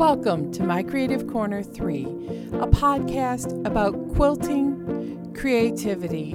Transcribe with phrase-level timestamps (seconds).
[0.00, 2.04] Welcome to My Creative Corner 3,
[2.54, 6.32] a podcast about quilting, creativity,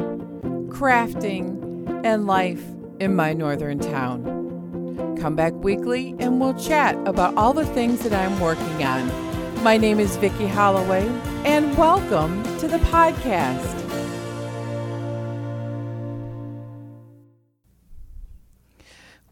[0.68, 2.64] crafting, and life
[3.00, 5.18] in my northern town.
[5.20, 9.64] Come back weekly and we'll chat about all the things that I'm working on.
[9.64, 11.08] My name is Vicki Holloway,
[11.44, 13.74] and welcome to the podcast.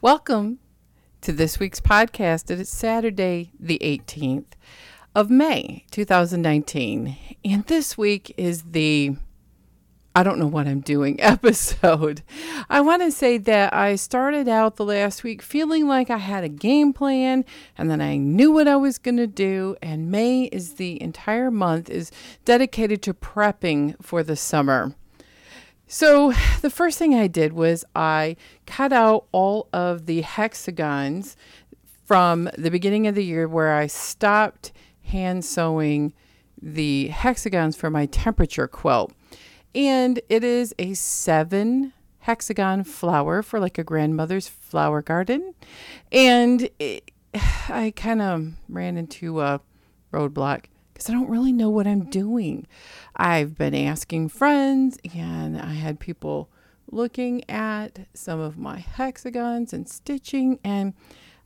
[0.01, 0.57] Welcome
[1.23, 2.51] to this week's podcast.
[2.51, 4.57] It is Saturday, the 18th
[5.15, 7.17] of May, 2019.
[7.45, 9.15] And this week is the
[10.13, 12.23] I don't know what I'm doing episode.
[12.69, 16.43] I want to say that I started out the last week feeling like I had
[16.43, 17.45] a game plan
[17.77, 21.49] and then I knew what I was going to do and May is the entire
[21.49, 22.11] month is
[22.43, 24.93] dedicated to prepping for the summer.
[25.87, 31.35] So, the first thing I did was I cut out all of the hexagons
[32.05, 34.71] from the beginning of the year where I stopped
[35.03, 36.13] hand sewing
[36.61, 39.13] the hexagons for my temperature quilt.
[39.75, 45.53] And it is a seven hexagon flower for like a grandmother's flower garden.
[46.11, 47.11] And it,
[47.69, 49.61] I kind of ran into a
[50.11, 50.65] roadblock
[51.03, 52.65] because I don't really know what I'm doing.
[53.15, 56.49] I've been asking friends, and I had people
[56.89, 60.93] looking at some of my hexagons and stitching, and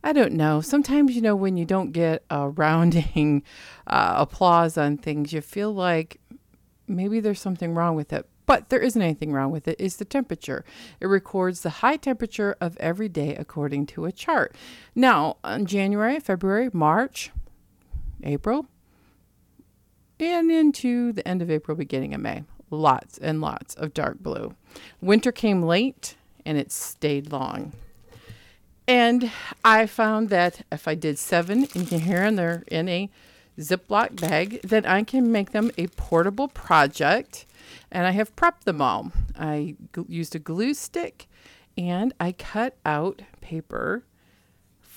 [0.03, 0.61] I don't know.
[0.61, 3.44] Sometimes, you know, when you don't get a rounding
[3.88, 6.19] uh, applause on things, you feel like
[6.88, 8.27] maybe there's something wrong with it.
[8.45, 9.75] But there isn't anything wrong with it.
[9.77, 10.64] It's the temperature.
[11.02, 14.55] It records the high temperature of every day according to a chart.
[14.95, 17.31] Now, on January, February, March,
[18.23, 18.67] April,
[20.19, 22.43] and into the end of April, beginning of May.
[22.69, 24.55] Lots and lots of dark blue.
[25.01, 26.15] Winter came late
[26.45, 27.73] and it stayed long.
[28.87, 29.31] And
[29.65, 33.09] I found that if I did seven in here and they're in a
[33.59, 37.45] Ziploc bag, then I can make them a portable project.
[37.91, 39.11] And I have prepped them all.
[39.37, 39.75] I
[40.08, 41.27] used a glue stick
[41.77, 44.03] and I cut out paper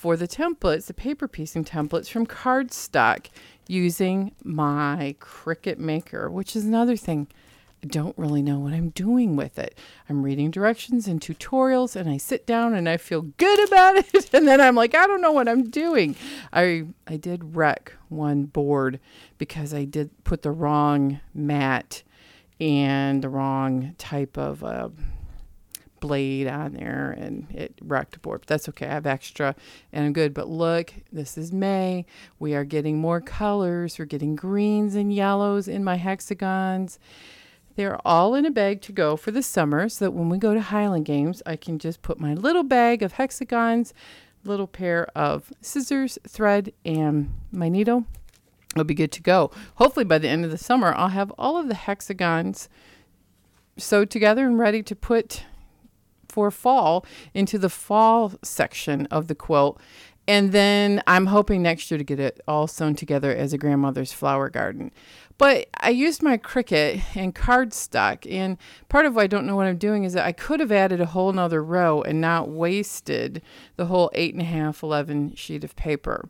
[0.01, 3.27] for the templates, the paper piecing templates from cardstock
[3.67, 7.27] using my Cricut Maker, which is another thing.
[7.83, 9.77] I don't really know what I'm doing with it.
[10.09, 14.33] I'm reading directions and tutorials and I sit down and I feel good about it
[14.33, 16.15] and then I'm like I don't know what I'm doing.
[16.51, 18.99] I I did wreck one board
[19.37, 22.01] because I did put the wrong mat
[22.59, 24.89] and the wrong type of uh,
[26.01, 28.41] blade on there and it wrecked the board.
[28.41, 28.87] But that's okay.
[28.87, 29.55] I have extra
[29.93, 30.33] and I'm good.
[30.33, 32.05] But look, this is May.
[32.39, 33.97] We are getting more colors.
[33.97, 36.99] We're getting greens and yellows in my hexagons.
[37.75, 40.53] They're all in a bag to go for the summer so that when we go
[40.53, 43.93] to Highland Games, I can just put my little bag of hexagons,
[44.43, 48.05] little pair of scissors, thread, and my needle.
[48.75, 49.51] It'll be good to go.
[49.75, 52.67] Hopefully, by the end of the summer, I'll have all of the hexagons
[53.77, 55.43] sewed together and ready to put
[56.31, 59.79] for fall into the fall section of the quilt.
[60.27, 64.13] And then I'm hoping next year to get it all sewn together as a grandmother's
[64.13, 64.91] flower garden.
[65.37, 68.31] But I used my Cricut and cardstock.
[68.31, 70.71] And part of why I don't know what I'm doing is that I could have
[70.71, 73.41] added a whole nother row and not wasted
[73.75, 76.29] the whole eight and a half, 11 sheet of paper.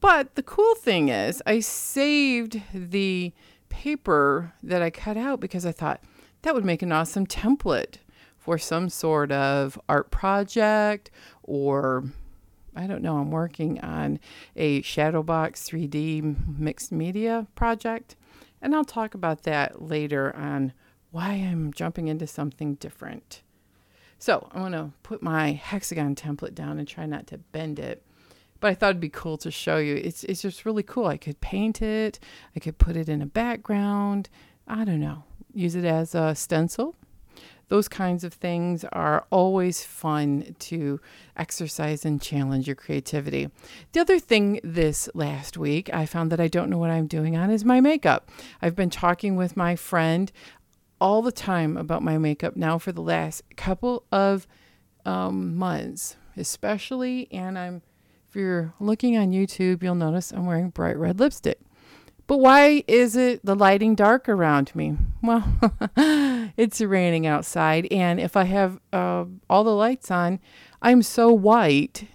[0.00, 3.32] But the cool thing is, I saved the
[3.68, 6.02] paper that I cut out because I thought
[6.42, 7.98] that would make an awesome template
[8.42, 11.12] for some sort of art project
[11.44, 12.04] or
[12.74, 14.18] I don't know, I'm working on
[14.56, 18.16] a Shadowbox 3D mixed media project.
[18.60, 20.72] And I'll talk about that later on
[21.10, 23.42] why I'm jumping into something different.
[24.18, 28.02] So I'm going to put my hexagon template down and try not to bend it.
[28.58, 29.96] But I thought it'd be cool to show you.
[29.96, 31.06] It's, it's just really cool.
[31.06, 32.18] I could paint it,
[32.56, 34.30] I could put it in a background.
[34.66, 36.96] I don't know, use it as a stencil
[37.68, 41.00] those kinds of things are always fun to
[41.36, 43.48] exercise and challenge your creativity.
[43.92, 47.36] The other thing this last week I found that I don't know what I'm doing
[47.36, 48.30] on is my makeup.
[48.60, 50.30] I've been talking with my friend
[51.00, 54.46] all the time about my makeup now for the last couple of
[55.04, 57.26] um, months, especially.
[57.32, 57.82] And I'm,
[58.28, 61.58] if you're looking on YouTube, you'll notice I'm wearing bright red lipstick.
[62.32, 64.96] But why is it the lighting dark around me?
[65.22, 65.44] Well,
[66.56, 70.40] it's raining outside, and if I have uh, all the lights on,
[70.80, 72.08] I'm so white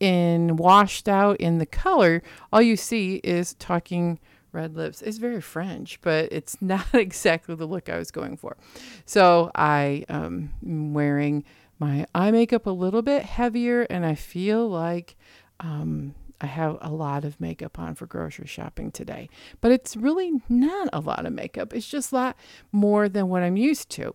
[0.00, 2.22] and washed out in the color.
[2.50, 4.18] All you see is talking
[4.52, 5.02] red lips.
[5.02, 8.56] It's very French, but it's not exactly the look I was going for.
[9.04, 11.44] So I um, am wearing
[11.78, 15.14] my eye makeup a little bit heavier, and I feel like
[15.60, 19.28] um, I have a lot of makeup on for grocery shopping today,
[19.60, 21.74] but it's really not a lot of makeup.
[21.74, 22.36] It's just a lot
[22.70, 24.12] more than what I'm used to.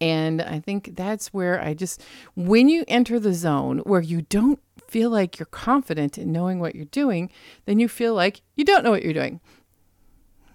[0.00, 2.02] And I think that's where I just,
[2.36, 6.74] when you enter the zone where you don't feel like you're confident in knowing what
[6.74, 7.30] you're doing,
[7.66, 9.40] then you feel like you don't know what you're doing.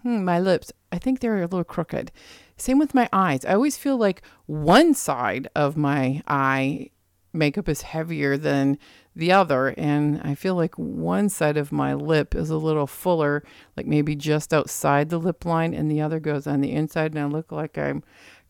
[0.04, 2.12] Hmm, my lips, I think they're a little crooked.
[2.58, 3.44] Same with my eyes.
[3.44, 6.90] I always feel like one side of my eye
[7.34, 8.78] makeup is heavier than
[9.20, 9.74] the other.
[9.78, 13.44] And I feel like one side of my lip is a little fuller,
[13.78, 17.14] like maybe just outside the lip line, and the other goes on the inside.
[17.14, 18.04] And I look like I'm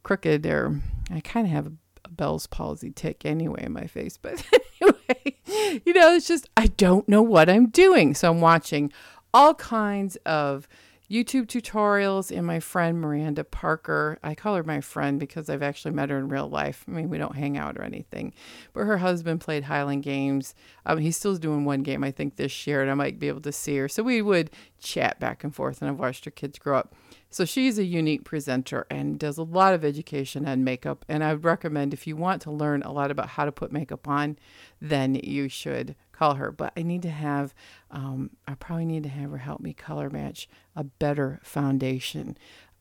[0.04, 0.80] crooked, or
[1.12, 1.72] I kind of have a,
[2.12, 4.18] Bell's palsy tic anyway in my face.
[4.18, 4.44] But
[4.82, 8.14] anyway, you know, it's just, I don't know what I'm doing.
[8.14, 8.92] So I'm watching
[9.34, 10.68] all kinds of
[11.10, 14.20] YouTube tutorials and my friend Miranda Parker.
[14.22, 16.86] I call her my friend because I've actually met her in real life.
[16.88, 18.34] I mean, we don't hang out or anything,
[18.74, 20.54] but her husband played Highland Games.
[20.86, 23.42] Um, he's still doing one game, I think, this year, and I might be able
[23.42, 23.88] to see her.
[23.88, 26.94] So we would chat back and forth, and I've watched her kids grow up.
[27.32, 31.06] So she's a unique presenter and does a lot of education on makeup.
[31.10, 33.72] And I would recommend if you want to learn a lot about how to put
[33.72, 34.38] makeup on,
[34.80, 36.52] then you should call her.
[36.52, 37.54] But I need to have,
[37.90, 42.38] um, I probably need to have her help me color match a better foundation.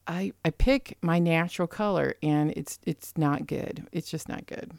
[0.07, 3.87] I, I pick my natural color and it's it's not good.
[3.93, 4.73] It's just not good.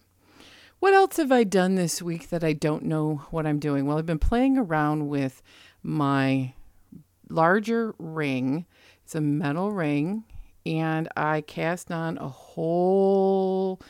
[0.80, 3.86] What else have I done this week that I don't know what I'm doing?
[3.86, 5.42] Well, I've been playing around with
[5.84, 6.54] my
[7.30, 8.66] larger ring
[9.10, 10.24] it's a metal ring,
[10.68, 13.82] and I cast on a whole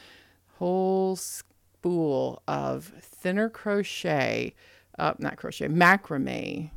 [0.57, 1.17] whole
[1.79, 4.53] spool of thinner crochet,
[4.97, 6.71] uh, not crochet, macrame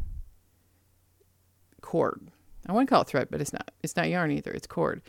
[1.80, 2.30] cord.
[2.66, 3.72] I want to call it thread, but it's not.
[3.82, 4.52] It's not yarn either.
[4.52, 5.02] It's cord.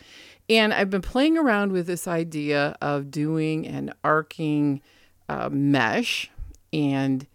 [0.50, 4.82] And I've been playing around with this idea of doing an arcing
[5.30, 6.32] uh, mesh
[6.72, 7.28] and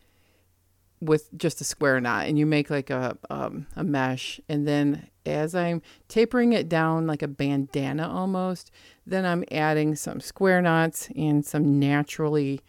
[1.01, 5.09] with just a square knot and you make like a um, a mesh and then
[5.25, 8.71] as I'm tapering it down like a bandana almost
[9.07, 12.61] then I'm adding some square knots and some naturally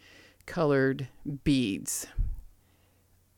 [0.46, 1.08] colored
[1.44, 2.06] beads.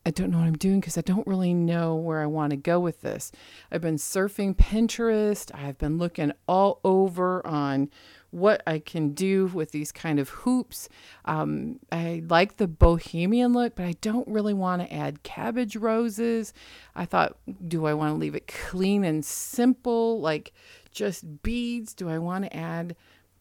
[0.05, 2.57] I don't know what I'm doing because I don't really know where I want to
[2.57, 3.31] go with this.
[3.71, 5.49] I've been surfing Pinterest.
[5.55, 7.89] I've been looking all over on
[8.33, 10.89] what I can do with these kind of hoops.
[11.25, 16.53] Um, I like the bohemian look, but I don't really want to add cabbage roses.
[16.95, 17.37] I thought,
[17.67, 20.51] do I want to leave it clean and simple, like
[20.91, 21.93] just beads?
[21.93, 22.95] Do I want to add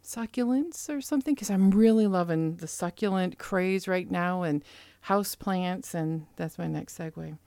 [0.05, 1.35] succulents or something?
[1.35, 4.63] Because I'm really loving the succulent craze right now and
[5.01, 7.39] house plants, and that's my next segue.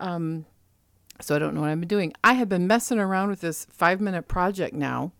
[0.00, 0.46] Um,
[1.20, 2.14] so I don't know what I've been doing.
[2.24, 5.12] I have been messing around with this five minute project now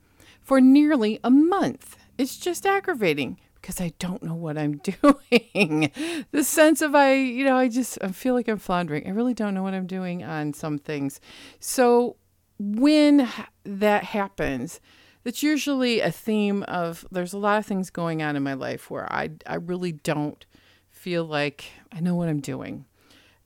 [0.45, 1.97] for nearly a month.
[2.17, 5.91] It's just aggravating because I don't know what I'm doing.
[6.31, 9.07] the sense of I, you know, I just I feel like I'm floundering.
[9.07, 11.19] I really don't know what I'm doing on some things.
[11.59, 12.17] So
[12.59, 13.29] when
[13.65, 14.81] that happens,
[15.25, 18.91] that's usually a theme of there's a lot of things going on in my life
[18.91, 20.45] where I I really don't
[20.91, 22.85] feel like I know what I'm doing.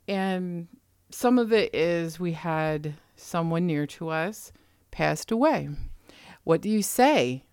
[0.09, 0.67] And
[1.11, 4.53] some of it is we had someone near to us
[4.91, 5.69] passed away.
[6.49, 7.45] What do you say?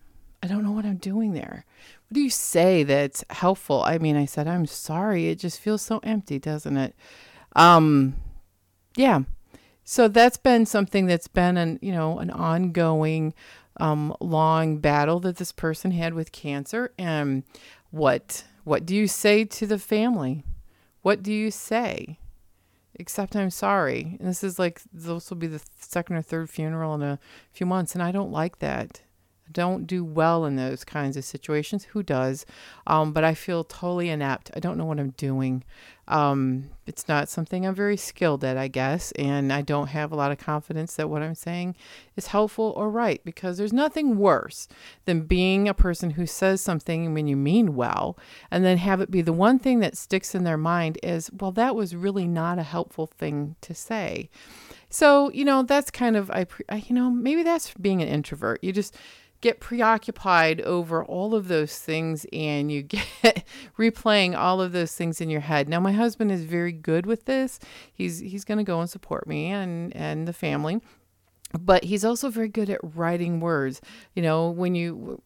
[0.41, 1.65] I don't know what I'm doing there.
[2.07, 3.83] What do you say that's helpful?
[3.83, 5.27] I mean, I said, I'm sorry.
[5.27, 6.95] It just feels so empty, doesn't it?
[7.57, 8.15] Um,
[8.95, 9.23] yeah.
[9.83, 13.33] So that's been something that's been an, you know, an ongoing,
[13.81, 16.93] um, long battle that this person had with cancer.
[16.97, 17.43] And
[17.91, 20.45] what, what do you say to the family?
[21.01, 22.17] What do you say?
[22.95, 24.17] Except I'm sorry.
[24.19, 27.19] And this is like, this will be the second or third funeral in a
[27.51, 29.01] few months, and I don't like that.
[29.47, 31.85] I don't do well in those kinds of situations.
[31.85, 32.45] Who does?
[32.87, 34.49] Um, but I feel totally inept.
[34.55, 35.63] I don't know what I'm doing.
[36.07, 40.15] Um, it's not something I'm very skilled at, I guess, and I don't have a
[40.15, 41.75] lot of confidence that what I'm saying
[42.15, 44.67] is helpful or right because there's nothing worse
[45.05, 48.17] than being a person who says something when you mean well
[48.51, 51.51] and then have it be the one thing that sticks in their mind is, well,
[51.53, 54.29] that was really not a helpful thing to say.
[54.91, 56.45] So, you know, that's kind of, I,
[56.75, 58.63] you know, maybe that's being an introvert.
[58.63, 58.95] You just,
[59.45, 63.43] get preoccupied over all of those things and you get
[63.77, 65.69] replaying all of those things in your head.
[65.69, 67.59] Now my husband is very good with this.
[67.93, 70.81] He's he's going to go and support me and and the family.
[71.59, 73.81] But he's also very good at writing words.
[74.15, 75.21] You know, when you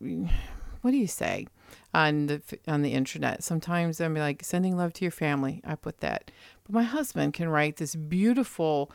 [0.81, 1.47] what do you say?
[1.91, 3.43] on the on the internet.
[3.43, 5.61] Sometimes I'm like sending love to your family.
[5.65, 6.29] I put that.
[6.65, 8.91] But my husband can write this beautiful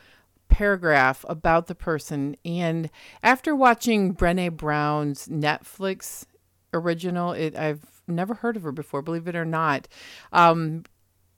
[0.48, 2.36] paragraph about the person.
[2.44, 2.90] And
[3.22, 6.24] after watching Brene Brown's Netflix
[6.72, 9.88] original, it I've never heard of her before, believe it or not.
[10.32, 10.84] Um,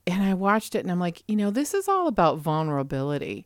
[0.07, 3.45] and I watched it and I'm like, you know, this is all about vulnerability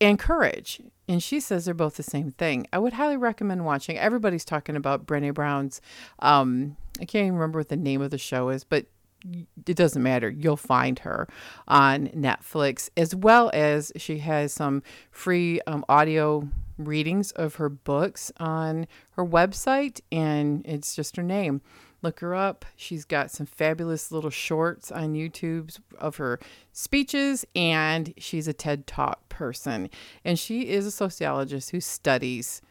[0.00, 0.80] and courage.
[1.08, 2.66] And she says they're both the same thing.
[2.72, 3.96] I would highly recommend watching.
[3.96, 5.80] Everybody's talking about Brene Brown's,
[6.18, 8.86] um, I can't even remember what the name of the show is, but
[9.24, 10.30] it doesn't matter.
[10.30, 11.28] You'll find her
[11.66, 16.48] on Netflix, as well as she has some free um, audio
[16.78, 21.60] readings of her books on her website, and it's just her name.
[22.00, 22.64] Look her up.
[22.76, 26.38] She's got some fabulous little shorts on YouTube of her
[26.72, 29.90] speeches, and she's a TED Talk person.
[30.24, 32.62] And she is a sociologist who studies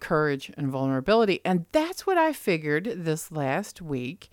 [0.00, 1.40] courage and vulnerability.
[1.44, 4.30] And that's what I figured this last week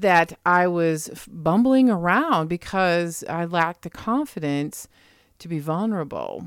[0.00, 4.88] that I was bumbling around because I lacked the confidence
[5.38, 6.46] to be vulnerable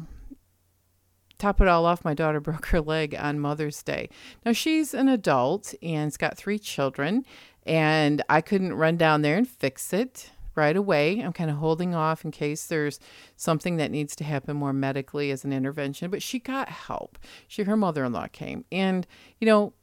[1.39, 4.09] top it all off, my daughter broke her leg on Mother's Day.
[4.45, 7.25] Now she's an adult and's got three children,
[7.65, 11.21] and I couldn't run down there and fix it right away.
[11.21, 12.99] I'm kind of holding off in case there's
[13.37, 16.11] something that needs to happen more medically as an intervention.
[16.11, 17.17] But she got help.
[17.47, 19.07] She, her mother-in-law came, and
[19.39, 19.73] you know,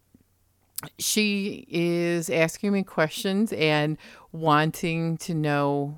[0.98, 3.96] she is asking me questions and
[4.32, 5.96] wanting to know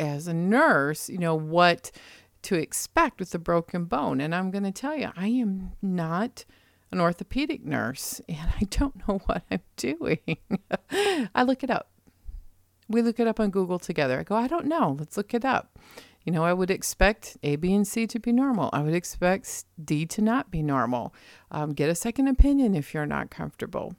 [0.00, 1.90] as a nurse, you know, what
[2.42, 4.20] to expect with a broken bone.
[4.20, 6.44] And I'm going to tell you, I am not
[6.90, 10.38] an orthopedic nurse and I don't know what I'm doing.
[10.90, 11.90] I look it up.
[12.88, 14.18] We look it up on Google together.
[14.18, 14.96] I go, I don't know.
[14.98, 15.78] Let's look it up.
[16.24, 18.70] You know, I would expect A, B, and C to be normal.
[18.72, 21.14] I would expect D to not be normal.
[21.50, 23.94] Um, get a second opinion if you're not comfortable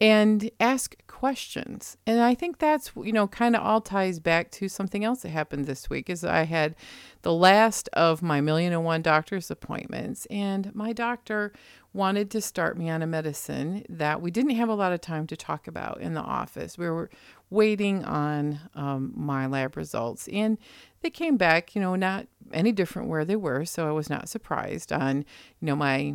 [0.00, 1.96] and ask questions.
[2.06, 5.30] And I think that's, you know, kind of all ties back to something else that
[5.30, 6.76] happened this week is I had
[7.22, 11.52] the last of my million and one doctor's appointments and my doctor
[11.92, 15.26] wanted to start me on a medicine that we didn't have a lot of time
[15.26, 16.78] to talk about in the office.
[16.78, 17.10] We were
[17.50, 20.58] waiting on um, my lab results and
[21.02, 23.64] they came back, you know, not any different where they were.
[23.64, 25.24] So I was not surprised on,
[25.60, 26.14] you know, my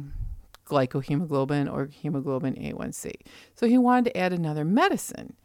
[0.65, 3.13] glycohemoglobin or hemoglobin A1C.
[3.55, 5.35] So he wanted to add another medicine.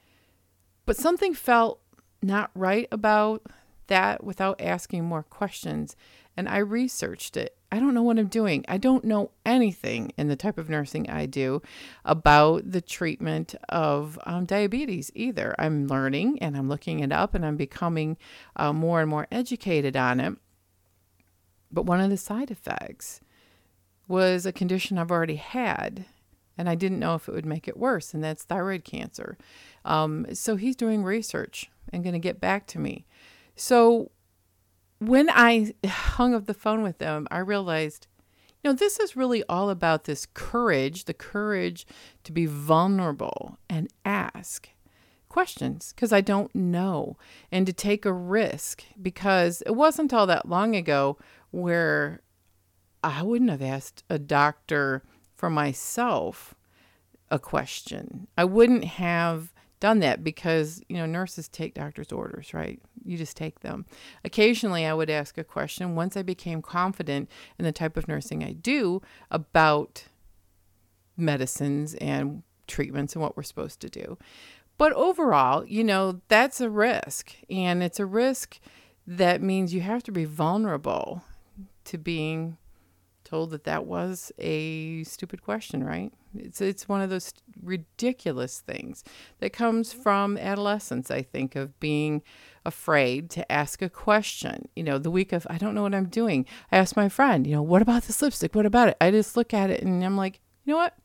[0.87, 1.80] But something felt
[2.22, 3.46] not right about
[3.88, 5.96] that without asking more questions.
[6.37, 7.56] And I researched it.
[7.70, 8.64] I don't know what I'm doing.
[8.68, 11.60] I don't know anything in the type of nursing I do
[12.04, 15.54] about the treatment of um, diabetes either.
[15.58, 18.16] I'm learning and I'm looking it up and I'm becoming
[18.56, 20.34] uh, more and more educated on it.
[21.70, 23.20] But one of the side effects
[24.09, 26.07] was a condition I've already had,
[26.57, 29.38] and I didn't know if it would make it worse, and that's thyroid cancer.
[29.85, 33.07] Um, so he's doing research and going to get back to me.
[33.55, 34.11] So
[34.99, 38.07] when I hung up the phone with them, I realized,
[38.62, 41.87] you know, this is really all about this courage the courage
[42.25, 44.71] to be vulnerable and ask
[45.29, 47.17] questions because I don't know
[47.53, 51.19] and to take a risk because it wasn't all that long ago
[51.50, 52.21] where
[53.02, 55.02] I wouldn't have asked a doctor
[55.35, 56.55] for myself
[57.31, 58.26] a question.
[58.37, 62.81] I wouldn't have done that because, you know, nurses take doctor's orders, right?
[63.05, 63.87] You just take them.
[64.25, 68.43] Occasionally, I would ask a question once I became confident in the type of nursing
[68.43, 69.00] I do
[69.31, 70.05] about
[71.17, 74.19] medicines and treatments and what we're supposed to do.
[74.76, 77.35] But overall, you know, that's a risk.
[77.50, 78.59] And it's a risk
[79.07, 81.23] that means you have to be vulnerable
[81.85, 82.59] to being
[83.28, 86.12] told that that was a stupid question, right?
[86.35, 87.32] It's it's one of those
[87.62, 89.04] ridiculous things
[89.40, 92.23] that comes from adolescence, I think, of being
[92.64, 94.68] afraid to ask a question.
[94.75, 96.47] You know, the week of I don't know what I'm doing.
[96.73, 98.54] I asked my friend, you know, what about this lipstick?
[98.54, 98.97] What about it?
[99.00, 100.97] I just look at it and I'm like, you know what?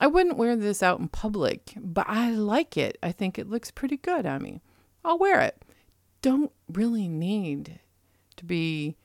[0.00, 2.98] I wouldn't wear this out in public, but I like it.
[3.02, 4.62] I think it looks pretty good on me.
[5.04, 5.64] I'll wear it.
[6.22, 7.80] Don't really need
[8.36, 8.96] to be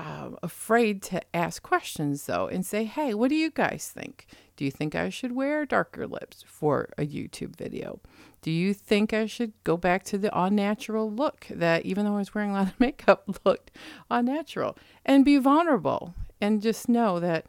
[0.00, 4.26] uh, afraid to ask questions though and say, hey, what do you guys think?
[4.56, 8.00] Do you think I should wear darker lips for a YouTube video?
[8.40, 12.14] Do you think I should go back to the all natural look that even though
[12.14, 13.72] I was wearing a lot of makeup looked
[14.10, 17.46] all natural and be vulnerable and just know that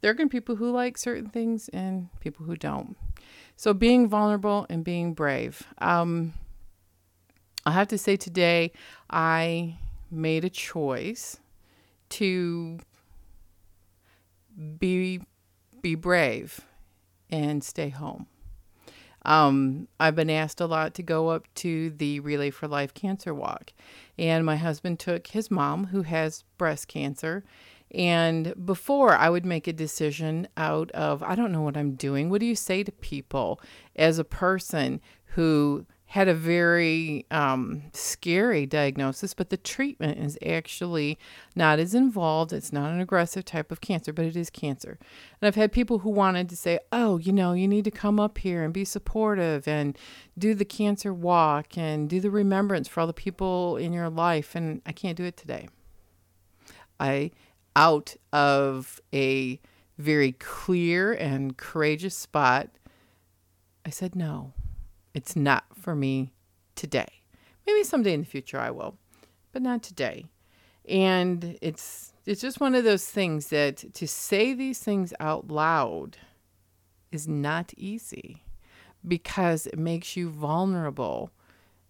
[0.00, 2.96] there are going to be people who like certain things and people who don't.
[3.54, 5.62] So being vulnerable and being brave.
[5.78, 6.34] Um,
[7.64, 8.72] I have to say today
[9.08, 9.78] I
[10.10, 11.38] made a choice
[12.12, 12.78] to
[14.78, 15.20] be
[15.80, 16.60] be brave
[17.30, 18.26] and stay home.
[19.24, 23.32] Um, I've been asked a lot to go up to the Relay for Life cancer
[23.32, 23.72] walk,
[24.18, 27.44] and my husband took his mom, who has breast cancer.
[27.94, 32.30] And before I would make a decision out of, I don't know what I'm doing.
[32.30, 33.60] What do you say to people
[33.96, 41.18] as a person who had a very um, scary diagnosis, but the treatment is actually
[41.56, 42.52] not as involved.
[42.52, 44.98] It's not an aggressive type of cancer, but it is cancer.
[45.40, 48.20] And I've had people who wanted to say, oh, you know, you need to come
[48.20, 49.96] up here and be supportive and
[50.36, 54.54] do the cancer walk and do the remembrance for all the people in your life.
[54.54, 55.66] And I can't do it today.
[57.00, 57.30] I,
[57.74, 59.58] out of a
[59.96, 62.68] very clear and courageous spot,
[63.86, 64.52] I said no
[65.14, 66.32] it's not for me
[66.74, 67.22] today.
[67.66, 68.96] Maybe someday in the future I will,
[69.52, 70.26] but not today.
[70.88, 76.18] And it's it's just one of those things that to say these things out loud
[77.10, 78.44] is not easy
[79.06, 81.30] because it makes you vulnerable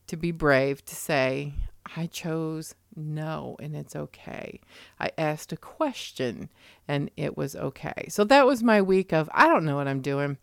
[0.07, 1.53] to be brave to say
[1.97, 4.61] I chose no and it's okay.
[5.01, 6.49] I asked a question
[6.89, 8.07] and it was okay.
[8.09, 10.39] So that was my week of I don't know what I'm doing.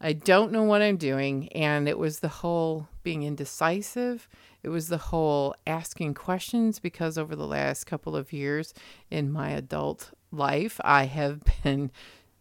[0.00, 1.48] I don't know what I'm doing.
[1.48, 4.28] And it was the whole being indecisive.
[4.62, 8.74] It was the whole asking questions because over the last couple of years
[9.10, 11.90] in my adult life, I have been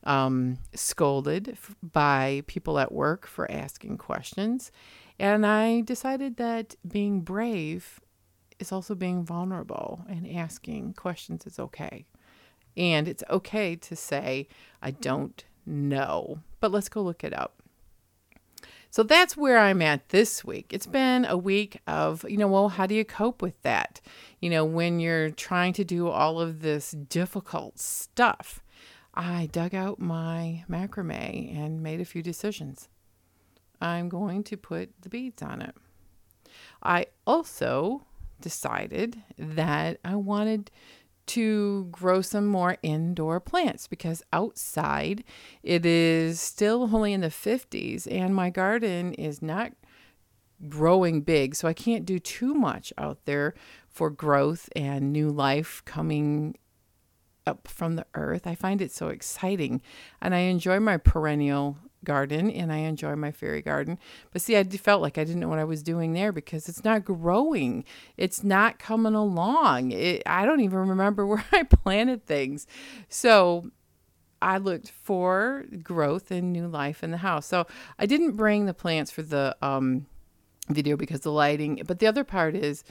[0.04, 4.72] um, scolded by people at work for asking questions.
[5.18, 8.02] And I decided that being brave
[8.60, 12.06] is also being vulnerable and asking questions is okay.
[12.78, 14.48] And it's okay to say,
[14.82, 17.62] I don't know but let's go look it up.
[18.90, 20.74] So that's where I'm at this week.
[20.74, 24.02] It's been a week of, you know, well, how do you cope with that?
[24.40, 28.64] You know, when you're trying to do all of this difficult stuff.
[29.14, 32.90] I dug out my macrame and made a few decisions.
[33.80, 35.76] I'm going to put the beads on it.
[36.82, 38.08] I also
[38.42, 40.72] decided that I wanted
[41.28, 45.24] to grow some more indoor plants because outside
[45.64, 49.72] it is still only in the 50s and my garden is not
[50.70, 51.56] growing big.
[51.56, 53.54] So I can't do too much out there
[53.88, 56.56] for growth and new life coming
[57.48, 58.48] up from the earth.
[58.48, 59.82] I find it so exciting
[60.22, 63.98] and I enjoy my perennial garden and I enjoy my fairy garden.
[64.32, 66.84] But see, I felt like I didn't know what I was doing there because it's
[66.84, 67.84] not growing.
[68.16, 69.92] It's not coming along.
[69.92, 72.68] It, I don't even remember where I planted things.
[73.10, 73.72] So
[74.42, 77.46] I looked for growth and new life in the house.
[77.46, 77.68] So
[78.00, 80.06] I didn't bring the plants for the um,
[80.70, 82.84] video because the lighting, but the other part is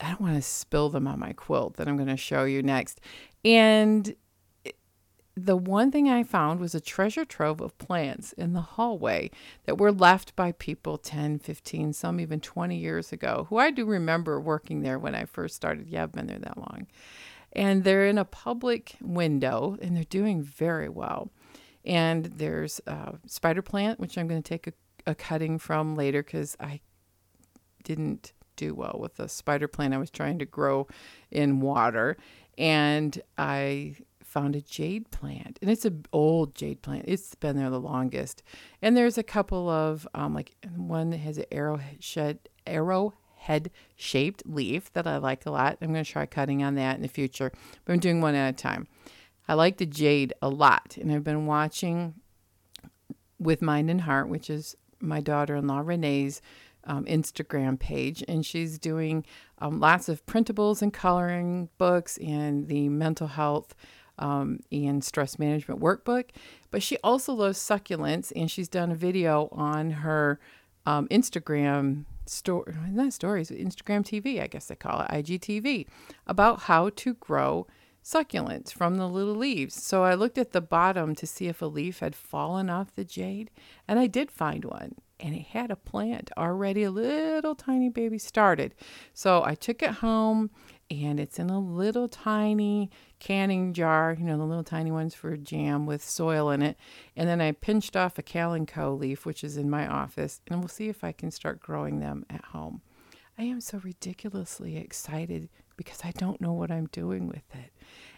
[0.00, 2.62] I don't want to spill them on my quilt that I'm going to show you
[2.62, 3.00] next.
[3.44, 4.14] And
[5.34, 9.30] the one thing I found was a treasure trove of plants in the hallway
[9.64, 13.86] that were left by people 10, 15, some even 20 years ago, who I do
[13.86, 15.88] remember working there when I first started.
[15.88, 16.86] Yeah, I've been there that long.
[17.52, 21.30] And they're in a public window and they're doing very well.
[21.84, 24.72] And there's a spider plant, which I'm going to take a,
[25.06, 26.80] a cutting from later because I
[27.84, 28.32] didn't
[28.62, 30.86] do well with the spider plant I was trying to grow
[31.30, 32.16] in water.
[32.58, 37.04] And I found a jade plant, and it's an old jade plant.
[37.06, 38.42] It's been there the longest.
[38.80, 44.92] And there's a couple of um, like one that has an arrowhead arrowhead shaped leaf
[44.92, 45.78] that I like a lot.
[45.80, 47.52] I'm going to try cutting on that in the future,
[47.84, 48.86] but I'm doing one at a time.
[49.48, 52.14] I like the jade a lot, and I've been watching
[53.38, 56.40] with Mind and Heart, which is my daughter-in-law Renee's
[56.84, 59.24] um, Instagram page, and she's doing
[59.58, 63.74] um, lots of printables and coloring books and the mental health
[64.18, 66.30] um, and stress management workbook.
[66.70, 70.40] But she also loves succulents, and she's done a video on her
[70.86, 75.86] um, Instagram story, not stories, Instagram TV, I guess they call it IGTV,
[76.26, 77.66] about how to grow
[78.04, 79.80] succulents from the little leaves.
[79.80, 83.04] So I looked at the bottom to see if a leaf had fallen off the
[83.04, 83.50] jade,
[83.86, 84.96] and I did find one.
[85.22, 88.74] And it had a plant already, a little tiny baby started.
[89.14, 90.50] So I took it home
[90.90, 95.36] and it's in a little tiny canning jar, you know, the little tiny ones for
[95.36, 96.76] jam with soil in it.
[97.16, 100.68] And then I pinched off a Kalanchoe leaf, which is in my office, and we'll
[100.68, 102.82] see if I can start growing them at home.
[103.38, 107.72] I am so ridiculously excited because I don't know what I'm doing with it.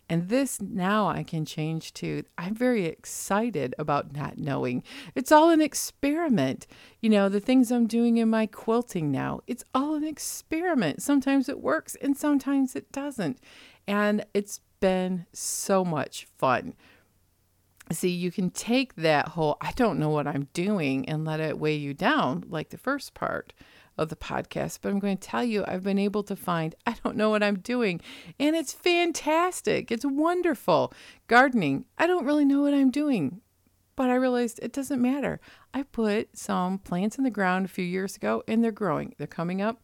[0.08, 4.82] And this now I can change to I'm very excited about not knowing.
[5.14, 6.66] It's all an experiment.
[7.00, 11.02] You know, the things I'm doing in my quilting now, it's all an experiment.
[11.02, 13.38] Sometimes it works and sometimes it doesn't.
[13.86, 16.74] And it's been so much fun.
[17.92, 21.58] See, you can take that whole I don't know what I'm doing and let it
[21.58, 23.52] weigh you down, like the first part
[23.96, 26.96] of the podcast, but I'm going to tell you I've been able to find I
[27.02, 28.00] don't know what I'm doing,
[28.38, 29.90] and it's fantastic.
[29.90, 30.92] It's wonderful.
[31.28, 33.40] Gardening, I don't really know what I'm doing,
[33.96, 35.40] but I realized it doesn't matter.
[35.72, 39.14] I put some plants in the ground a few years ago and they're growing.
[39.18, 39.80] They're coming up.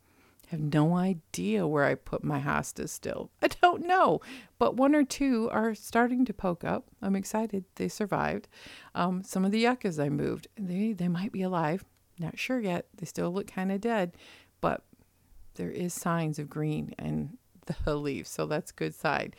[0.47, 3.31] I have no idea where I put my hostas still.
[3.43, 4.21] I don't know.
[4.59, 6.89] But one or two are starting to poke up.
[7.01, 8.49] I'm excited they survived.
[8.95, 11.85] Um, some of the yuccas I moved, they, they might be alive.
[12.21, 12.87] Not sure yet.
[12.97, 14.13] They still look kind of dead,
[14.61, 14.83] but
[15.55, 17.39] there is signs of green and
[17.85, 19.37] the leaves, so that's good side.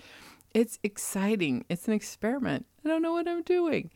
[0.54, 1.64] It's exciting.
[1.70, 2.66] It's an experiment.
[2.84, 3.92] I don't know what I'm doing.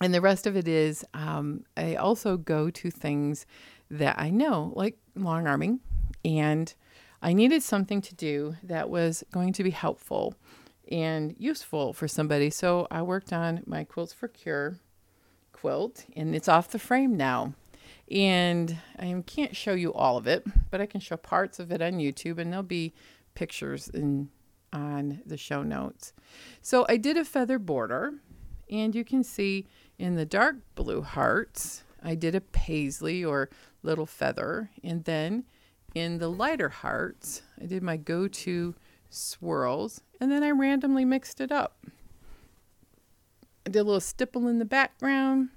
[0.00, 3.46] And the rest of it is um, I also go to things
[3.90, 5.80] that I know, like long arming,
[6.24, 6.72] and
[7.22, 10.34] I needed something to do that was going to be helpful
[10.90, 12.50] and useful for somebody.
[12.50, 14.78] So I worked on my Quilts for Cure
[15.52, 17.54] quilt, and it's off the frame now.
[18.10, 21.82] And I can't show you all of it, but I can show parts of it
[21.82, 22.94] on YouTube, and there'll be
[23.34, 24.30] pictures in
[24.72, 26.12] on the show notes.
[26.60, 28.14] So I did a feather border,
[28.70, 29.66] and you can see
[29.98, 33.48] in the dark blue hearts, I did a paisley or
[33.82, 35.44] little feather, and then
[35.94, 38.74] in the lighter hearts, I did my go-to
[39.08, 41.86] swirls, and then I randomly mixed it up.
[43.66, 45.48] I did a little stipple in the background,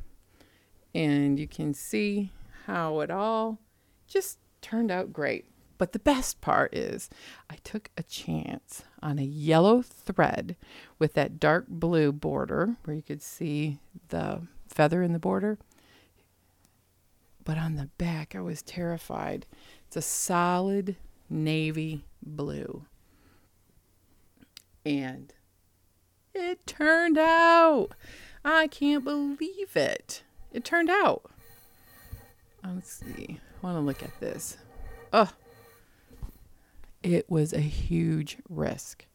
[0.96, 2.32] and you can see
[2.72, 3.60] how it all
[4.08, 5.46] just turned out great.
[5.78, 7.10] But the best part is
[7.50, 10.56] I took a chance on a yellow thread
[10.98, 15.58] with that dark blue border where you could see the feather in the border.
[17.44, 19.46] But on the back, I was terrified.
[19.88, 20.96] It's a solid
[21.30, 22.86] navy blue.
[24.86, 25.34] And
[26.34, 27.90] it turned out.
[28.46, 30.24] I can't believe it.
[30.54, 31.32] It turned out.
[32.64, 33.40] Um, let's see.
[33.40, 34.58] I want to look at this.
[35.14, 35.32] Oh,
[37.04, 39.06] it was a huge risk.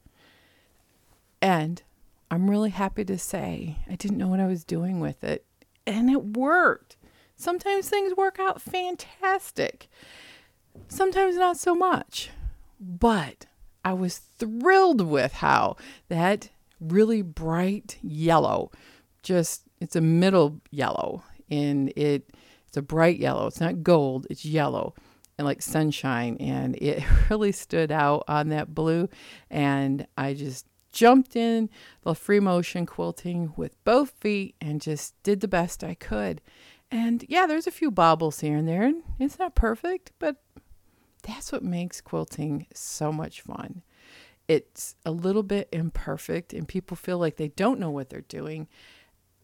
[1.40, 1.82] And
[2.30, 5.44] I'm really happy to say I didn't know what I was doing with it,
[5.86, 6.96] and it worked.
[7.36, 9.88] Sometimes things work out fantastic,
[10.88, 12.30] sometimes not so much.
[12.80, 13.46] But
[13.84, 15.76] I was thrilled with how
[16.08, 18.70] that really bright yellow,
[19.22, 22.28] just it's a middle yellow, and it
[22.76, 23.46] it's a bright yellow.
[23.46, 24.94] It's not gold, it's yellow
[25.38, 29.08] and like sunshine and it really stood out on that blue
[29.50, 31.70] and I just jumped in
[32.02, 36.42] the free motion quilting with both feet and just did the best I could.
[36.90, 40.36] And yeah, there's a few bobbles here and there and it's not perfect, but
[41.22, 43.82] that's what makes quilting so much fun.
[44.48, 48.68] It's a little bit imperfect and people feel like they don't know what they're doing.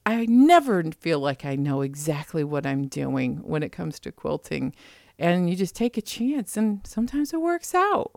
[0.05, 4.75] I never feel like I know exactly what I'm doing when it comes to quilting.
[5.19, 8.11] And you just take a chance and sometimes it works out.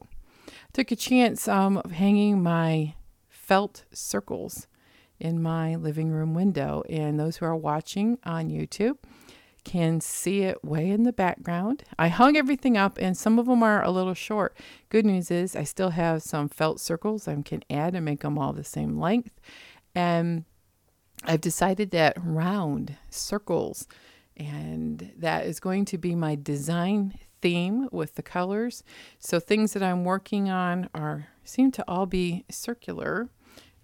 [0.74, 2.96] Took a chance um, of hanging my
[3.30, 4.68] felt circles
[5.20, 8.98] in my living room window and those who are watching on youtube
[9.64, 11.84] can see it way in the background.
[11.98, 14.58] I hung everything up and some of them are a little short.
[14.90, 18.38] Good news is i still have some felt circles i can add and make them
[18.38, 19.40] all the same length.
[19.94, 20.46] And
[21.28, 23.88] i've decided that round circles
[24.38, 27.14] and that is going to be my design
[27.46, 28.84] theme with the colors.
[29.20, 33.30] So things that I'm working on are seem to all be circular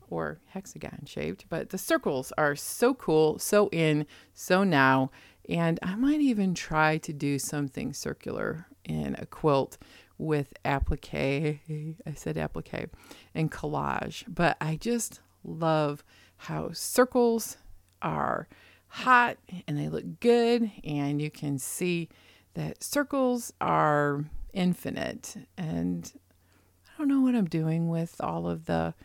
[0.10, 5.12] or hexagon shaped, but the circles are so cool, so in, so now,
[5.48, 9.78] and I might even try to do something circular in a quilt
[10.18, 11.14] with applique.
[11.14, 12.90] I said applique
[13.36, 16.04] and collage, but I just love
[16.42, 17.58] how circles
[18.02, 18.48] are
[18.88, 22.10] hot and they look good and you can see
[22.56, 26.14] that circles are infinite and
[26.88, 28.96] I don't know what I'm doing with all of the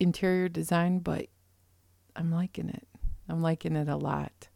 [0.00, 1.26] interior design but
[2.16, 2.88] I'm liking it.
[3.28, 4.48] I'm liking it a lot.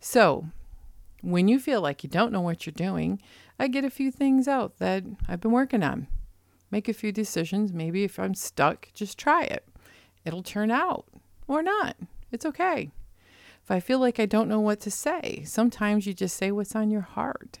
[0.00, 0.48] So,
[1.22, 3.22] when you feel like you don't know what you're doing,
[3.58, 6.08] I get a few things out that I've been working on.
[6.70, 7.72] Make a few decisions.
[7.72, 9.66] Maybe if I'm stuck, just try it.
[10.26, 11.06] It'll turn out
[11.48, 11.96] or not.
[12.30, 12.90] It's okay.
[13.64, 16.76] If I feel like I don't know what to say, sometimes you just say what's
[16.76, 17.58] on your heart.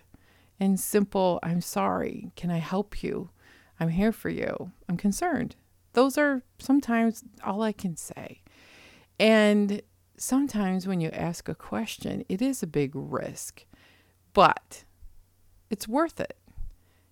[0.60, 2.32] And simple, I'm sorry.
[2.36, 3.30] Can I help you?
[3.80, 4.72] I'm here for you.
[4.88, 5.56] I'm concerned.
[5.92, 8.42] Those are sometimes all I can say.
[9.18, 9.82] And
[10.16, 13.64] sometimes when you ask a question, it is a big risk,
[14.32, 14.84] but
[15.70, 16.36] it's worth it.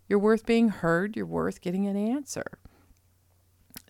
[0.08, 2.58] You're worth being heard, you're worth getting an answer.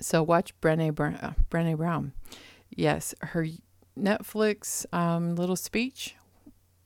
[0.00, 1.16] So watch Brene, Brown.
[1.16, 2.12] Uh, Brene Brown.
[2.76, 3.46] Yes, her
[3.98, 6.14] Netflix um, little speech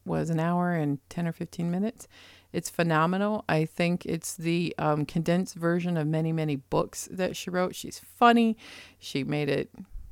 [0.04, 2.06] was an hour and 10 or 15 minutes.
[2.52, 3.44] It's phenomenal.
[3.48, 7.74] I think it's the um, condensed version of many, many books that she wrote.
[7.74, 8.56] She's funny.
[9.00, 9.70] She made it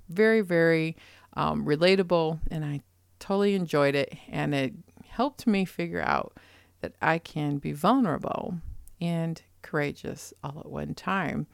[0.08, 0.96] very, very
[1.34, 2.40] um, relatable.
[2.50, 2.80] And I
[3.20, 4.74] totally enjoyed it, and it
[5.06, 6.36] helped me figure out
[6.80, 8.54] that I can be vulnerable
[9.00, 11.46] and courageous all at one time.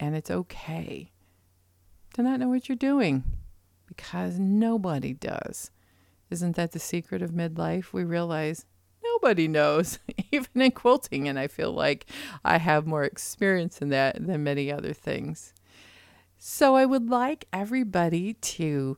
[0.00, 1.10] And it's okay
[2.14, 3.24] to not know what you're doing
[3.98, 5.72] because nobody does.
[6.30, 7.92] Isn't that the secret of midlife?
[7.92, 8.64] We realize
[9.02, 9.98] nobody knows,
[10.32, 11.26] even in quilting.
[11.26, 12.06] And I feel like
[12.44, 15.52] I have more experience in that than many other things.
[16.38, 18.96] So I would like everybody to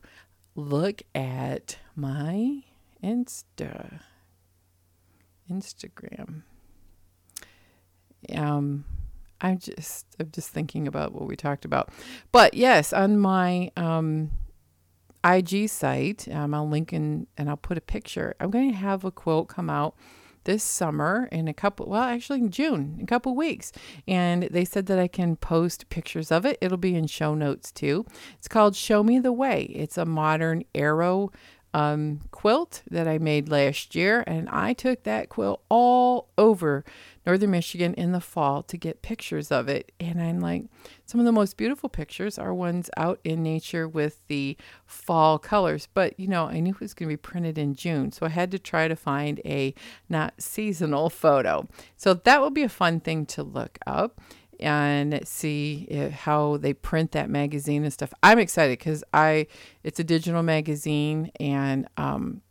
[0.55, 2.61] look at my
[3.03, 4.01] Insta
[5.51, 6.43] Instagram.
[8.35, 8.85] Um
[9.41, 11.89] I'm just I'm just thinking about what we talked about.
[12.31, 14.29] But yes, on my um
[15.23, 18.35] IG site, um, I'll link in and I'll put a picture.
[18.39, 19.95] I'm going to have a quote come out
[20.43, 23.71] this summer in a couple well actually in june in a couple weeks.
[24.07, 26.57] And they said that i can post pictures of it.
[26.61, 28.05] It'll be in show notes too.
[28.39, 29.63] It's called show me the way.
[29.63, 31.31] It's a modern arrow
[31.73, 36.83] um, quilt that I made last year, and I took that quilt all over
[37.25, 39.91] northern Michigan in the fall to get pictures of it.
[39.99, 40.65] And I'm like,
[41.05, 45.87] some of the most beautiful pictures are ones out in nature with the fall colors.
[45.93, 48.29] But you know, I knew it was going to be printed in June, so I
[48.29, 49.73] had to try to find a
[50.09, 51.67] not seasonal photo.
[51.97, 54.21] So that will be a fun thing to look up
[54.61, 58.13] and see how they print that magazine and stuff.
[58.21, 59.47] I'm excited because I
[59.83, 62.41] it's a digital magazine and um,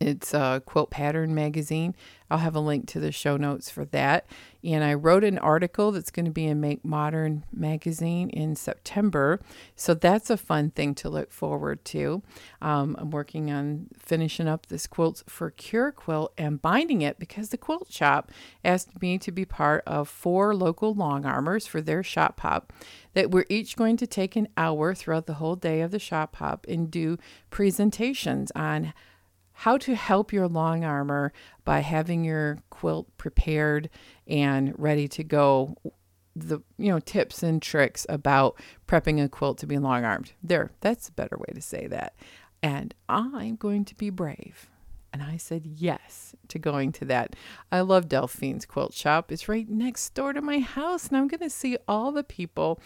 [0.00, 1.94] it's a quilt pattern magazine.
[2.30, 4.26] I'll have a link to the show notes for that.
[4.64, 9.40] And I wrote an article that's going to be in Make Modern magazine in September.
[9.76, 12.22] So that's a fun thing to look forward to.
[12.62, 17.50] Um, I'm working on finishing up this quilt for Cure Quilt and binding it because
[17.50, 18.30] the quilt shop
[18.64, 22.72] asked me to be part of four local long armers for their shop hop
[23.12, 26.36] that we're each going to take an hour throughout the whole day of the shop
[26.36, 27.18] hop and do
[27.50, 28.94] presentations on
[29.60, 31.34] how to help your long armer
[31.66, 33.90] by having your quilt prepared
[34.26, 35.76] and ready to go.
[36.34, 40.32] The you know tips and tricks about prepping a quilt to be long armed.
[40.42, 42.14] There that's a better way to say that.
[42.62, 44.70] And i'm going to be brave.
[45.12, 47.36] And i said yes to going to that.
[47.70, 49.30] I love delphine's quilt shop.
[49.30, 52.80] It's right next door to my house and i'm going to see all the people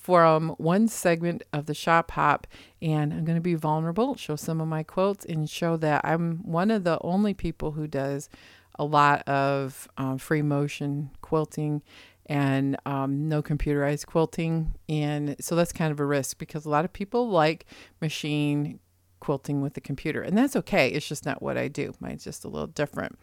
[0.00, 2.46] from one segment of the shop hop
[2.80, 6.38] and I'm going to be vulnerable, show some of my quotes and show that I'm
[6.38, 8.30] one of the only people who does
[8.78, 11.82] a lot of um, free motion quilting
[12.26, 14.72] and um, no computerized quilting.
[14.88, 17.66] And so that's kind of a risk because a lot of people like
[18.00, 18.80] machine
[19.20, 20.88] quilting with the computer, and that's okay.
[20.88, 21.94] It's just not what I do.
[22.00, 23.18] Mine's just a little different.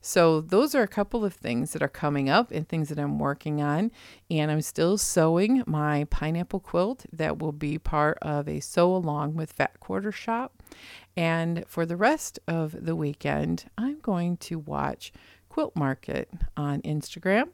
[0.00, 3.18] So, those are a couple of things that are coming up and things that I'm
[3.18, 3.90] working on.
[4.30, 9.34] And I'm still sewing my pineapple quilt that will be part of a sew along
[9.34, 10.62] with Fat Quarter Shop.
[11.16, 15.12] And for the rest of the weekend, I'm going to watch
[15.50, 17.48] Quilt Market on Instagram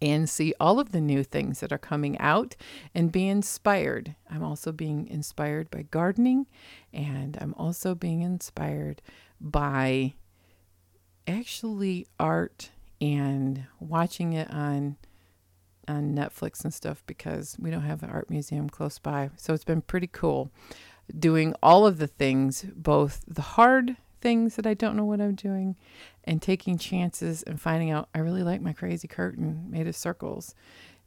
[0.00, 2.54] and see all of the new things that are coming out
[2.94, 4.14] and be inspired.
[4.30, 6.46] I'm also being inspired by gardening
[6.92, 9.02] and I'm also being inspired
[9.40, 10.14] by
[11.26, 14.96] actually art and watching it on
[15.86, 19.30] on Netflix and stuff because we don't have an art museum close by.
[19.36, 20.50] So it's been pretty cool
[21.18, 25.34] doing all of the things, both the hard things that I don't know what I'm
[25.34, 25.76] doing
[26.24, 30.54] and taking chances and finding out I really like my crazy curtain made of circles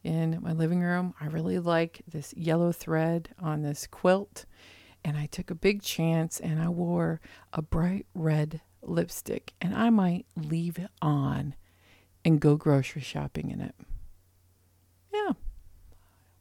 [0.03, 1.13] in my living room.
[1.19, 4.45] I really like this yellow thread on this quilt.
[5.03, 7.21] And I took a big chance and I wore
[7.53, 11.55] a bright red lipstick and I might leave it on
[12.23, 13.75] and go grocery shopping in it.
[15.13, 15.31] Yeah,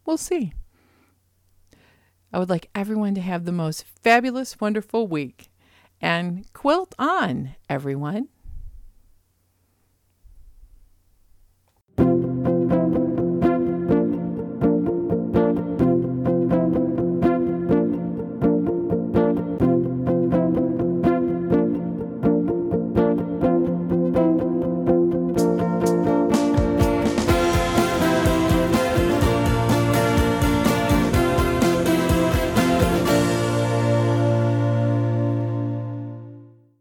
[0.05, 0.53] we'll see.
[2.33, 5.50] I would like everyone to have the most fabulous, wonderful week.
[6.01, 8.29] And quilt on, everyone.